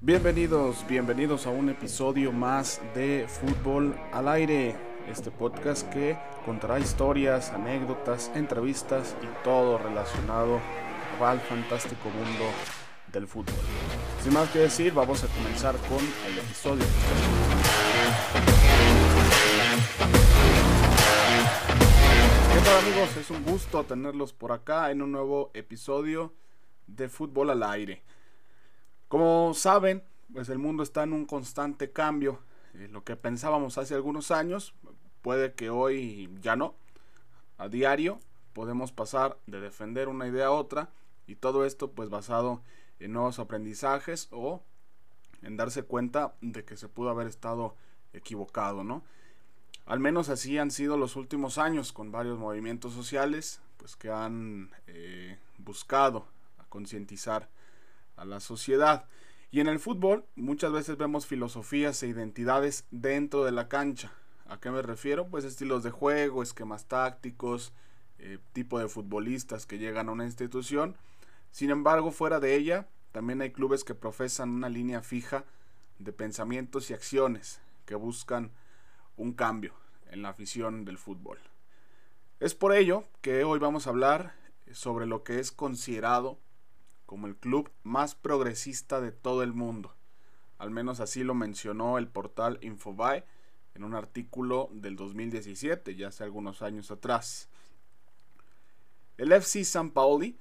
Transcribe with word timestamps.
Bienvenidos, 0.00 0.86
bienvenidos 0.86 1.48
a 1.48 1.50
un 1.50 1.70
episodio 1.70 2.30
más 2.30 2.80
de 2.94 3.26
Fútbol 3.26 3.98
al 4.12 4.28
Aire, 4.28 4.76
este 5.08 5.32
podcast 5.32 5.92
que 5.92 6.16
contará 6.44 6.78
historias, 6.78 7.50
anécdotas, 7.50 8.30
entrevistas 8.36 9.16
y 9.24 9.42
todo 9.42 9.76
relacionado 9.76 10.60
al 11.20 11.40
fantástico 11.40 12.10
mundo 12.10 12.44
del 13.12 13.26
fútbol. 13.26 13.56
Sin 14.22 14.34
más 14.34 14.48
que 14.50 14.60
decir, 14.60 14.92
vamos 14.94 15.24
a 15.24 15.26
comenzar 15.26 15.74
con 15.88 15.98
el 15.98 16.38
episodio. 16.38 16.84
¿Qué 22.54 22.60
tal 22.60 22.84
amigos? 22.86 23.16
Es 23.16 23.30
un 23.32 23.42
gusto 23.42 23.82
tenerlos 23.82 24.32
por 24.32 24.52
acá 24.52 24.92
en 24.92 25.02
un 25.02 25.10
nuevo 25.10 25.50
episodio 25.54 26.34
de 26.86 27.08
Fútbol 27.08 27.50
al 27.50 27.64
Aire. 27.64 28.04
Como 29.08 29.54
saben, 29.54 30.02
pues 30.32 30.48
el 30.50 30.58
mundo 30.58 30.82
está 30.82 31.02
en 31.02 31.12
un 31.12 31.24
constante 31.24 31.90
cambio. 31.90 32.40
Eh, 32.74 32.88
lo 32.90 33.04
que 33.04 33.16
pensábamos 33.16 33.78
hace 33.78 33.94
algunos 33.94 34.30
años, 34.30 34.74
puede 35.22 35.54
que 35.54 35.70
hoy 35.70 36.30
ya 36.40 36.56
no. 36.56 36.74
A 37.56 37.68
diario 37.68 38.20
podemos 38.52 38.92
pasar 38.92 39.38
de 39.46 39.60
defender 39.60 40.08
una 40.08 40.28
idea 40.28 40.46
a 40.46 40.50
otra 40.50 40.90
y 41.26 41.36
todo 41.36 41.64
esto 41.64 41.92
pues 41.92 42.08
basado 42.08 42.62
en 43.00 43.12
nuevos 43.12 43.38
aprendizajes 43.38 44.28
o 44.30 44.62
en 45.42 45.56
darse 45.56 45.82
cuenta 45.84 46.34
de 46.40 46.64
que 46.64 46.76
se 46.76 46.88
pudo 46.88 47.10
haber 47.10 47.26
estado 47.26 47.74
equivocado, 48.12 48.84
¿no? 48.84 49.02
Al 49.86 50.00
menos 50.00 50.28
así 50.28 50.58
han 50.58 50.70
sido 50.70 50.98
los 50.98 51.16
últimos 51.16 51.56
años 51.56 51.92
con 51.92 52.12
varios 52.12 52.38
movimientos 52.38 52.92
sociales 52.92 53.60
pues 53.78 53.96
que 53.96 54.10
han 54.10 54.70
eh, 54.86 55.38
buscado 55.58 56.26
concientizar 56.68 57.48
a 58.18 58.24
la 58.24 58.40
sociedad. 58.40 59.06
Y 59.50 59.60
en 59.60 59.68
el 59.68 59.78
fútbol 59.78 60.26
muchas 60.36 60.72
veces 60.72 60.98
vemos 60.98 61.26
filosofías 61.26 62.02
e 62.02 62.08
identidades 62.08 62.84
dentro 62.90 63.44
de 63.44 63.52
la 63.52 63.68
cancha. 63.68 64.12
¿A 64.46 64.60
qué 64.60 64.70
me 64.70 64.82
refiero? 64.82 65.28
Pues 65.28 65.44
estilos 65.44 65.82
de 65.82 65.90
juego, 65.90 66.42
esquemas 66.42 66.86
tácticos, 66.86 67.72
eh, 68.18 68.38
tipo 68.52 68.78
de 68.78 68.88
futbolistas 68.88 69.64
que 69.64 69.78
llegan 69.78 70.08
a 70.08 70.12
una 70.12 70.24
institución. 70.24 70.96
Sin 71.50 71.70
embargo, 71.70 72.10
fuera 72.10 72.40
de 72.40 72.56
ella, 72.56 72.88
también 73.12 73.40
hay 73.40 73.52
clubes 73.52 73.84
que 73.84 73.94
profesan 73.94 74.50
una 74.50 74.68
línea 74.68 75.02
fija 75.02 75.44
de 75.98 76.12
pensamientos 76.12 76.90
y 76.90 76.94
acciones 76.94 77.60
que 77.86 77.94
buscan 77.94 78.50
un 79.16 79.32
cambio 79.32 79.72
en 80.10 80.22
la 80.22 80.30
afición 80.30 80.84
del 80.84 80.98
fútbol. 80.98 81.38
Es 82.40 82.54
por 82.54 82.74
ello 82.74 83.04
que 83.20 83.44
hoy 83.44 83.58
vamos 83.58 83.86
a 83.86 83.90
hablar 83.90 84.34
sobre 84.72 85.06
lo 85.06 85.24
que 85.24 85.40
es 85.40 85.50
considerado 85.50 86.38
como 87.08 87.26
el 87.26 87.36
club 87.36 87.70
más 87.84 88.14
progresista 88.14 89.00
de 89.00 89.12
todo 89.12 89.42
el 89.42 89.54
mundo. 89.54 89.94
Al 90.58 90.70
menos 90.70 91.00
así 91.00 91.24
lo 91.24 91.34
mencionó 91.34 91.96
el 91.96 92.06
portal 92.06 92.58
Infobae 92.60 93.24
en 93.74 93.82
un 93.82 93.94
artículo 93.94 94.68
del 94.74 94.94
2017, 94.94 95.96
ya 95.96 96.08
hace 96.08 96.24
algunos 96.24 96.60
años 96.60 96.90
atrás. 96.90 97.48
El 99.16 99.32
FC 99.32 99.64
San 99.64 99.90
Pauli 99.90 100.38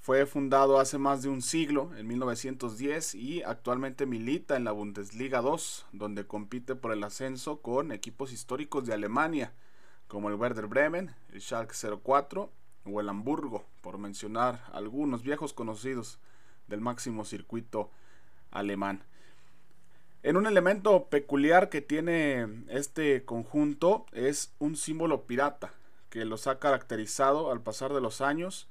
fue 0.00 0.24
fundado 0.24 0.80
hace 0.80 0.96
más 0.96 1.20
de 1.20 1.28
un 1.28 1.42
siglo, 1.42 1.94
en 1.98 2.06
1910, 2.06 3.14
y 3.14 3.42
actualmente 3.42 4.06
milita 4.06 4.56
en 4.56 4.64
la 4.64 4.72
Bundesliga 4.72 5.42
2, 5.42 5.84
donde 5.92 6.26
compite 6.26 6.76
por 6.76 6.92
el 6.92 7.04
ascenso 7.04 7.60
con 7.60 7.92
equipos 7.92 8.32
históricos 8.32 8.86
de 8.86 8.94
Alemania, 8.94 9.52
como 10.08 10.30
el 10.30 10.36
Werder 10.36 10.66
Bremen, 10.66 11.14
el 11.30 11.42
Schalke 11.42 11.74
04 12.02 12.50
o 12.86 13.00
el 13.00 13.08
Hamburgo, 13.08 13.64
por 13.80 13.98
mencionar 13.98 14.64
algunos 14.72 15.22
viejos 15.22 15.52
conocidos 15.52 16.18
del 16.68 16.80
máximo 16.80 17.24
circuito 17.24 17.90
alemán. 18.50 19.02
En 20.22 20.36
un 20.36 20.46
elemento 20.46 21.04
peculiar 21.04 21.68
que 21.68 21.80
tiene 21.80 22.64
este 22.68 23.24
conjunto 23.24 24.06
es 24.12 24.52
un 24.58 24.76
símbolo 24.76 25.22
pirata 25.22 25.72
que 26.10 26.24
los 26.24 26.46
ha 26.46 26.58
caracterizado 26.58 27.52
al 27.52 27.60
pasar 27.60 27.92
de 27.92 28.00
los 28.00 28.20
años 28.20 28.68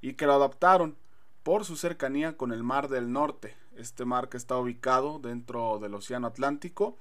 y 0.00 0.14
que 0.14 0.26
lo 0.26 0.34
adaptaron 0.34 0.96
por 1.42 1.64
su 1.64 1.76
cercanía 1.76 2.36
con 2.36 2.52
el 2.52 2.62
Mar 2.62 2.88
del 2.88 3.12
Norte, 3.12 3.56
este 3.76 4.04
mar 4.04 4.28
que 4.28 4.36
está 4.36 4.58
ubicado 4.58 5.18
dentro 5.18 5.78
del 5.78 5.94
Océano 5.94 6.26
Atlántico 6.26 6.98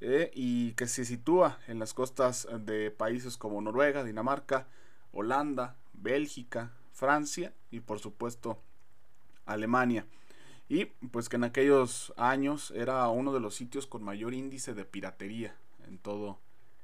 eh, 0.00 0.30
y 0.34 0.72
que 0.72 0.86
se 0.86 1.04
sitúa 1.04 1.58
en 1.66 1.78
las 1.78 1.92
costas 1.92 2.48
de 2.60 2.90
países 2.90 3.36
como 3.36 3.60
Noruega, 3.60 4.04
Dinamarca, 4.04 4.68
Holanda, 5.12 5.76
Bélgica, 5.94 6.72
Francia 6.92 7.52
y 7.70 7.80
por 7.80 7.98
supuesto 7.98 8.58
Alemania. 9.46 10.06
Y 10.68 10.86
pues 10.86 11.28
que 11.28 11.36
en 11.36 11.44
aquellos 11.44 12.12
años 12.16 12.72
era 12.72 13.08
uno 13.08 13.32
de 13.32 13.40
los 13.40 13.54
sitios 13.54 13.86
con 13.86 14.02
mayor 14.02 14.34
índice 14.34 14.74
de 14.74 14.84
piratería 14.84 15.56
en 15.86 15.98
todo 15.98 16.38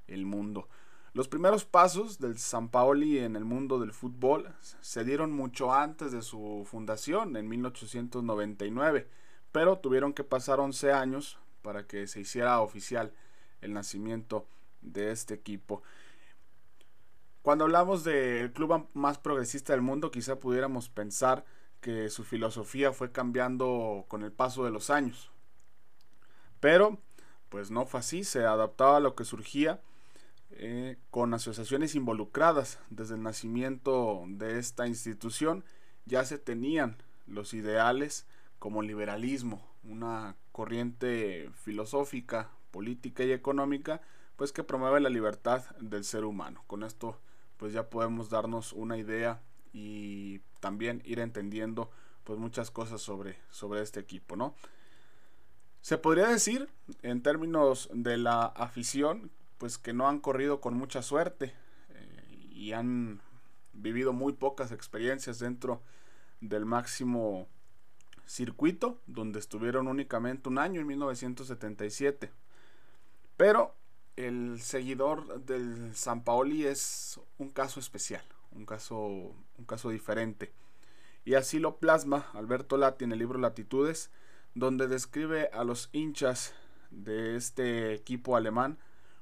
el 0.06 0.26
mundo. 0.26 0.68
Los 1.12 1.26
primeros 1.26 1.64
pasos 1.64 2.20
del 2.20 2.38
San 2.38 2.68
Paoli 2.68 3.18
en 3.18 3.34
el 3.34 3.44
mundo 3.44 3.80
del 3.80 3.92
fútbol 3.92 4.54
se 4.80 5.04
dieron 5.04 5.32
mucho 5.32 5.72
antes 5.72 6.12
de 6.12 6.22
su 6.22 6.64
fundación, 6.70 7.36
en 7.36 7.48
1899, 7.48 9.08
pero 9.50 9.78
tuvieron 9.78 10.12
que 10.12 10.22
pasar 10.22 10.60
11 10.60 10.92
años 10.92 11.38
para 11.62 11.86
que 11.86 12.06
se 12.06 12.20
hiciera 12.20 12.60
oficial 12.60 13.12
el 13.60 13.72
nacimiento 13.72 14.46
de 14.82 15.10
este 15.10 15.34
equipo. 15.34 15.82
Cuando 17.42 17.64
hablamos 17.64 18.04
del 18.04 18.52
club 18.52 18.88
más 18.92 19.18
progresista 19.18 19.72
del 19.72 19.80
mundo, 19.80 20.10
quizá 20.10 20.38
pudiéramos 20.38 20.90
pensar 20.90 21.44
que 21.80 22.10
su 22.10 22.22
filosofía 22.22 22.92
fue 22.92 23.12
cambiando 23.12 24.04
con 24.08 24.22
el 24.22 24.30
paso 24.30 24.64
de 24.64 24.70
los 24.70 24.90
años. 24.90 25.30
Pero, 26.60 26.98
pues 27.48 27.70
no 27.70 27.86
fue 27.86 28.00
así, 28.00 28.24
se 28.24 28.44
adaptaba 28.44 28.98
a 28.98 29.00
lo 29.00 29.14
que 29.14 29.24
surgía 29.24 29.80
eh, 30.50 30.98
con 31.10 31.32
asociaciones 31.32 31.94
involucradas. 31.94 32.78
Desde 32.90 33.14
el 33.14 33.22
nacimiento 33.22 34.24
de 34.28 34.58
esta 34.58 34.86
institución 34.86 35.64
ya 36.04 36.26
se 36.26 36.36
tenían 36.36 36.98
los 37.26 37.54
ideales 37.54 38.26
como 38.58 38.82
liberalismo, 38.82 39.66
una 39.82 40.36
corriente 40.52 41.50
filosófica, 41.54 42.50
política 42.70 43.24
y 43.24 43.32
económica, 43.32 44.02
pues 44.36 44.52
que 44.52 44.62
promueve 44.62 45.00
la 45.00 45.08
libertad 45.08 45.64
del 45.80 46.04
ser 46.04 46.26
humano. 46.26 46.62
Con 46.66 46.82
esto 46.82 47.18
pues 47.60 47.74
ya 47.74 47.90
podemos 47.90 48.30
darnos 48.30 48.72
una 48.72 48.96
idea 48.96 49.42
y 49.74 50.38
también 50.60 51.02
ir 51.04 51.20
entendiendo 51.20 51.90
pues 52.24 52.38
muchas 52.38 52.70
cosas 52.70 53.02
sobre, 53.02 53.38
sobre 53.50 53.82
este 53.82 54.00
equipo, 54.00 54.34
¿no? 54.34 54.54
Se 55.82 55.98
podría 55.98 56.28
decir, 56.28 56.70
en 57.02 57.22
términos 57.22 57.90
de 57.92 58.16
la 58.16 58.46
afición, 58.46 59.30
pues 59.58 59.76
que 59.76 59.92
no 59.92 60.08
han 60.08 60.20
corrido 60.20 60.62
con 60.62 60.74
mucha 60.74 61.02
suerte 61.02 61.52
eh, 61.90 62.48
y 62.50 62.72
han 62.72 63.20
vivido 63.74 64.14
muy 64.14 64.32
pocas 64.32 64.72
experiencias 64.72 65.38
dentro 65.38 65.82
del 66.40 66.64
máximo 66.64 67.46
circuito, 68.24 69.02
donde 69.06 69.38
estuvieron 69.38 69.86
únicamente 69.86 70.48
un 70.48 70.56
año 70.56 70.80
en 70.80 70.86
1977. 70.86 72.32
Pero 73.36 73.74
el 74.26 74.60
seguidor 74.60 75.44
del 75.44 75.94
San 75.94 76.22
Paoli 76.24 76.66
es 76.66 77.20
un 77.38 77.50
caso 77.50 77.80
especial, 77.80 78.24
un 78.52 78.66
caso, 78.66 78.98
un 78.98 79.64
caso 79.66 79.90
diferente. 79.90 80.52
Y 81.24 81.34
así 81.34 81.58
lo 81.58 81.76
plasma 81.78 82.26
Alberto 82.34 82.76
Lati 82.76 83.04
en 83.04 83.12
el 83.12 83.18
libro 83.18 83.38
Latitudes, 83.38 84.10
donde 84.54 84.88
describe 84.88 85.48
a 85.52 85.64
los 85.64 85.88
hinchas 85.92 86.54
de 86.90 87.36
este 87.36 87.94
equipo 87.94 88.36
alemán 88.36 88.78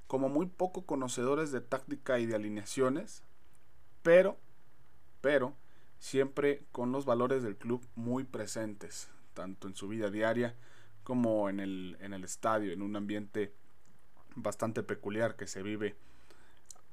como 0.07 0.29
muy 0.29 0.47
poco 0.47 0.87
conocedores 0.87 1.53
de 1.53 1.61
táctica 1.61 2.19
y 2.19 2.27
de 2.27 2.35
alineaciones, 2.35 3.23
pero, 4.03 4.39
pero, 5.21 5.55
siempre 5.99 6.65
con 6.73 6.93
los 6.93 7.05
valores 7.05 7.43
del 7.43 7.57
club 7.57 7.87
muy 7.95 8.25
presentes, 8.25 9.11
tanto 9.35 9.69
en 9.69 9.77
su 9.77 9.87
vida 9.87 10.11
diaria 10.11 10.57
como 11.05 11.49
en 11.49 11.61
el, 11.61 11.97
en 12.01 12.15
el 12.15 12.25
estadio, 12.25 12.73
en 12.73 12.83
un 12.83 12.97
ambiente 12.97 13.53
bastante 14.35 14.83
peculiar 14.83 15.37
que 15.37 15.47
se 15.47 15.63
vive 15.63 15.97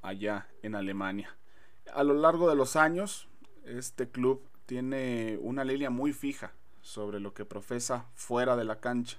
allá 0.02 0.48
en 0.62 0.76
Alemania. 0.76 1.36
A 1.94 2.04
lo 2.04 2.14
largo 2.14 2.50
de 2.50 2.56
los 2.56 2.76
años, 2.76 3.28
este 3.66 4.10
club 4.10 4.42
tiene 4.66 5.38
una 5.42 5.64
línea 5.64 5.90
muy 5.90 6.14
fija 6.14 6.54
sobre 6.82 7.20
lo 7.20 7.34
que 7.34 7.46
profesa 7.46 8.06
fuera 8.14 8.56
de 8.56 8.66
la 8.66 8.80
cancha. 8.80 9.18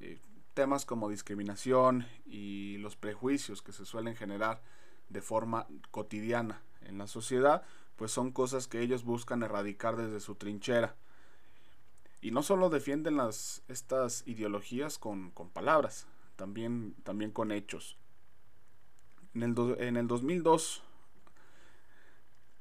Eh, 0.00 0.18
temas 0.54 0.84
como 0.84 1.08
discriminación 1.08 2.06
y 2.26 2.76
los 2.78 2.96
prejuicios 2.96 3.62
que 3.62 3.72
se 3.72 3.86
suelen 3.86 4.16
generar 4.16 4.62
de 5.08 5.22
forma 5.22 5.66
cotidiana 5.90 6.62
en 6.82 6.98
la 6.98 7.06
sociedad, 7.06 7.62
pues 7.96 8.10
son 8.12 8.32
cosas 8.32 8.66
que 8.66 8.80
ellos 8.80 9.04
buscan 9.04 9.42
erradicar 9.42 9.96
desde 9.96 10.20
su 10.20 10.34
trinchera. 10.34 10.96
Y 12.20 12.30
no 12.30 12.42
solo 12.42 12.70
defienden 12.70 13.16
las, 13.16 13.62
estas 13.68 14.26
ideologías 14.26 14.98
con, 14.98 15.30
con 15.30 15.50
palabras, 15.50 16.06
también, 16.36 16.94
también 17.02 17.30
con 17.30 17.52
hechos. 17.52 17.96
En 19.34 19.42
el, 19.42 19.76
en 19.78 19.96
el 19.96 20.06
2002, 20.06 20.82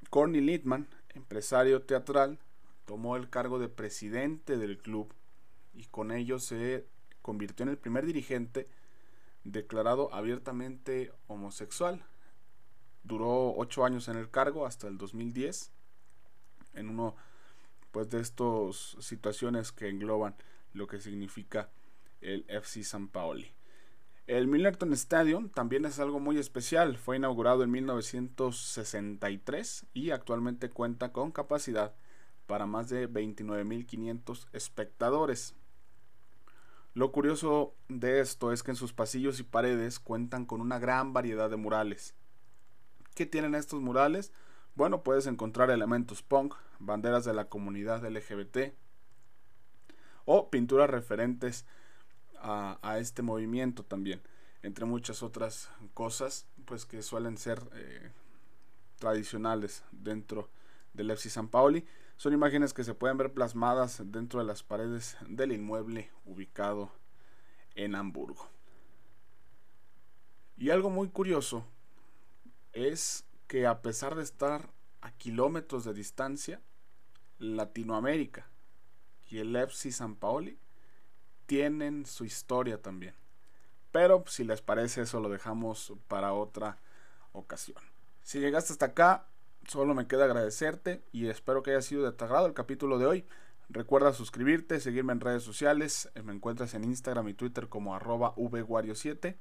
Corny 0.10 0.42
Littman, 0.42 0.88
empresario 1.14 1.82
teatral, 1.84 2.40
tomó 2.86 3.16
el 3.16 3.30
cargo 3.30 3.60
de 3.60 3.70
presidente 3.70 4.58
del 4.58 4.78
club 4.78 5.14
y 5.74 5.86
con 5.86 6.12
ello 6.12 6.40
se 6.40 6.86
convirtió 7.22 7.64
en 7.64 7.70
el 7.70 7.78
primer 7.78 8.06
dirigente 8.06 8.68
declarado 9.44 10.14
abiertamente 10.14 11.12
homosexual. 11.28 12.04
Duró 13.04 13.54
ocho 13.56 13.86
años 13.86 14.08
en 14.08 14.18
el 14.18 14.30
cargo 14.30 14.66
hasta 14.66 14.88
el 14.88 14.98
2010, 14.98 15.72
en 16.74 16.90
uno 16.90 17.16
pues, 17.92 18.10
de 18.10 18.22
estas 18.22 18.98
situaciones 19.00 19.72
que 19.72 19.90
engloban 19.90 20.36
lo 20.74 20.88
que 20.88 21.00
significa 21.00 21.70
el 22.22 22.46
FC 22.48 22.84
San 22.84 23.08
Paoli. 23.08 23.52
El 24.28 24.48
Millerton 24.48 24.94
Stadium 24.94 25.50
también 25.50 25.86
es 25.86 26.00
algo 26.00 26.20
muy 26.20 26.38
especial. 26.38 26.98
Fue 26.98 27.18
inaugurado 27.18 27.64
en 27.64 27.72
1963 27.72 29.88
y 29.94 30.12
actualmente 30.12 30.70
cuenta 30.70 31.12
con 31.12 31.32
capacidad 31.32 31.96
para 32.46 32.66
más 32.66 32.90
de 32.90 33.10
29.500 33.10 34.48
espectadores. 34.54 35.56
Lo 36.94 37.12
curioso 37.12 37.74
de 37.88 38.20
esto 38.20 38.52
es 38.52 38.64
que 38.64 38.72
en 38.72 38.78
sus 38.78 38.94
pasillos 38.94 39.40
y 39.40 39.44
paredes 39.44 40.00
cuentan 40.00 40.46
con 40.46 40.62
una 40.62 40.78
gran 40.78 41.14
variedad 41.14 41.50
de 41.50 41.56
murales. 41.56 42.16
¿Qué 43.16 43.26
tienen 43.26 43.56
estos 43.56 43.82
murales? 43.82 44.32
Bueno, 44.76 45.04
puedes 45.04 45.26
encontrar 45.26 45.72
elementos 45.72 46.22
punk, 46.22 46.56
banderas 46.80 47.26
de 47.26 47.34
la 47.34 47.46
comunidad 47.46 48.04
LGBT 48.04 48.74
o 50.26 50.50
pinturas 50.50 50.90
referentes 50.90 51.66
a, 52.42 52.98
este 53.00 53.22
movimiento 53.22 53.84
también, 53.84 54.22
entre 54.64 54.86
muchas 54.86 55.24
otras 55.24 55.70
cosas 55.94 56.48
pues 56.66 56.86
que 56.86 57.02
suelen 57.02 57.38
ser 57.38 57.62
eh, 57.74 58.12
tradicionales 58.98 59.84
dentro 59.92 60.50
del 60.94 61.12
FC 61.12 61.30
San 61.30 61.48
Paoli. 61.48 61.86
Son 62.18 62.34
imágenes 62.34 62.74
que 62.74 62.84
se 62.84 62.94
pueden 62.94 63.18
ver 63.18 63.34
plasmadas 63.34 64.02
dentro 64.06 64.40
de 64.40 64.46
las 64.46 64.64
paredes 64.64 65.18
del 65.28 65.52
inmueble 65.52 66.12
ubicado 66.26 66.92
en 67.76 67.96
Hamburgo. 67.96 68.48
Y 70.58 70.70
algo 70.70 70.90
muy 70.90 71.10
curioso 71.10 71.66
es 72.74 73.26
que 73.48 73.66
a 73.66 73.82
pesar 73.82 74.16
de 74.16 74.24
estar 74.24 74.70
a 75.02 75.12
kilómetros 75.12 75.84
de 75.84 75.94
distancia, 75.94 76.62
Latinoamérica 77.40 78.48
y 79.28 79.40
el 79.40 79.56
FC 79.56 79.92
San 79.92 80.16
Paoli 80.16 80.60
tienen 81.52 82.06
su 82.06 82.24
historia 82.24 82.82
también. 82.82 83.14
Pero 83.92 84.24
si 84.26 84.46
les 84.46 84.62
parece 84.62 85.02
eso 85.02 85.20
lo 85.20 85.28
dejamos 85.28 85.92
para 86.08 86.32
otra 86.32 86.78
ocasión. 87.34 87.84
Si 88.24 88.40
llegaste 88.40 88.72
hasta 88.72 88.86
acá, 88.86 89.28
Solo 89.68 89.94
me 89.94 90.08
queda 90.08 90.26
agradecerte 90.26 91.04
y 91.12 91.28
espero 91.28 91.62
que 91.62 91.72
haya 91.72 91.82
sido 91.82 92.04
de 92.04 92.12
tu 92.12 92.26
agrado 92.26 92.48
el 92.48 92.54
capítulo 92.54 92.98
de 92.98 93.06
hoy. 93.06 93.26
Recuerda 93.70 94.12
suscribirte, 94.12 94.80
seguirme 94.80 95.14
en 95.14 95.20
redes 95.20 95.44
sociales. 95.44 96.10
Me 96.24 96.34
encuentras 96.34 96.74
en 96.74 96.84
Instagram 96.84 97.30
y 97.30 97.36
Twitter 97.36 97.70
como 97.70 97.96
arroba 97.96 98.34
vguario7. 98.36 99.38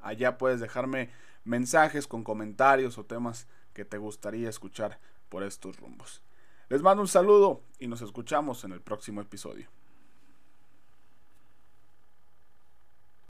Allá 0.00 0.38
puedes 0.38 0.60
dejarme 0.60 1.10
mensajes 1.44 2.06
con 2.06 2.22
comentarios 2.22 2.98
o 2.98 3.04
temas 3.04 3.48
que 3.72 3.84
te 3.84 3.98
gustaría 3.98 4.48
escuchar 4.48 5.00
por 5.28 5.42
estos 5.42 5.78
rumbos. 5.78 6.22
Les 6.68 6.82
mando 6.82 7.02
un 7.02 7.08
saludo 7.08 7.62
y 7.80 7.88
nos 7.88 8.00
escuchamos 8.00 8.62
en 8.62 8.72
el 8.72 8.80
próximo 8.80 9.20
episodio. 9.20 9.79